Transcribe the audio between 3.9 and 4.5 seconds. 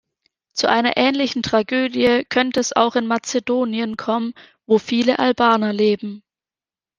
kommen,